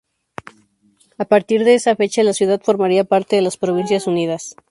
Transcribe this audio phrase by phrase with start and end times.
[1.19, 4.55] A partir de esa fecha la ciudad formaría parte de las Provincias Unidas.